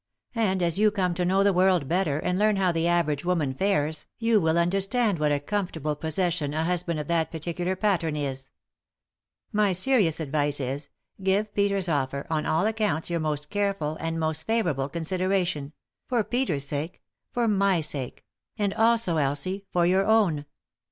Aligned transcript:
And 0.33 0.63
as 0.63 0.79
you 0.79 0.89
come 0.89 1.13
to 1.13 1.23
know 1.25 1.43
the 1.43 1.53
world 1.53 1.87
better, 1.87 2.17
and 2.17 2.39
learn 2.39 2.55
how 2.55 2.71
the 2.71 2.87
average 2.87 3.23
woman 3.23 3.53
fares, 3.53 4.07
you 4.17 4.41
will 4.41 4.57
understand 4.57 5.19
what 5.19 5.31
a 5.31 5.39
comfortable 5.39 5.95
possession 5.95 6.55
a 6.55 6.63
husband 6.63 6.99
of 6.99 7.05
that 7.07 7.31
particular 7.31 7.75
pattern 7.75 8.15
is. 8.15 8.49
My 9.51 9.73
serious 9.73 10.19
advice 10.19 10.59
is— 10.59 10.89
give 11.21 11.53
Peter's 11.53 11.87
offer, 11.87 12.25
on 12.31 12.47
all 12.47 12.65
accounts, 12.65 13.11
your 13.11 13.19
most 13.19 13.51
careful, 13.51 13.95
and 13.99 14.19
most 14.19 14.47
favourable, 14.47 14.89
consideration— 14.89 15.71
for 16.09 16.23
Peter's 16.23 16.65
sake, 16.65 17.03
for 17.31 17.47
my 17.47 17.79
sake; 17.79 18.25
and 18.57 18.73
also, 18.73 19.17
Elsie, 19.17 19.67
for 19.71 19.85
your 19.85 20.07
own. 20.07 20.45